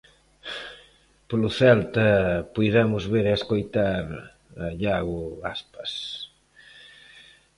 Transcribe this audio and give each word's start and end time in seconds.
Polo 1.29 1.49
Celta 1.59 2.09
puidemos 2.53 3.03
ver 3.13 3.25
e 3.29 3.33
escoitar 3.39 4.05
a 4.63 4.67
Iago 4.81 5.21
Aspas. 5.53 5.91